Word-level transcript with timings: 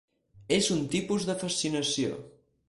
És 0.55 0.69
un 0.75 0.79
tipus 0.95 1.27
de 1.31 1.37
fascinació. 1.45 2.19